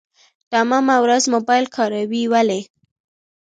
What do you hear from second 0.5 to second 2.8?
تمامه ورځ موبايل کاروي ولي.